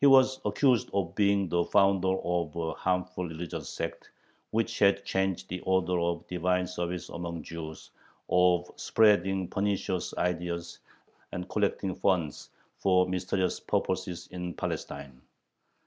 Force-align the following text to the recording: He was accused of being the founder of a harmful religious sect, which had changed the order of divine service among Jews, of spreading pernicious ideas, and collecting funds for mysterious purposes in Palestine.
He 0.00 0.06
was 0.06 0.40
accused 0.46 0.88
of 0.94 1.14
being 1.14 1.50
the 1.50 1.62
founder 1.62 2.16
of 2.24 2.56
a 2.56 2.72
harmful 2.72 3.28
religious 3.28 3.68
sect, 3.68 4.10
which 4.50 4.78
had 4.78 5.04
changed 5.04 5.50
the 5.50 5.60
order 5.60 6.00
of 6.00 6.26
divine 6.28 6.66
service 6.66 7.10
among 7.10 7.42
Jews, 7.42 7.90
of 8.30 8.70
spreading 8.76 9.48
pernicious 9.48 10.14
ideas, 10.16 10.78
and 11.30 11.46
collecting 11.50 11.94
funds 11.94 12.48
for 12.78 13.06
mysterious 13.06 13.60
purposes 13.60 14.28
in 14.30 14.54
Palestine. 14.54 15.20